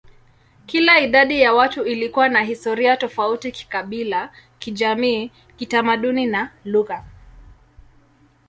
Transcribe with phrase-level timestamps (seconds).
[0.65, 7.03] Kila idadi ya watu ilikuwa na historia tofauti kikabila, kijamii, kitamaduni, na lugha.